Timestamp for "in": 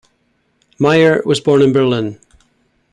1.61-1.73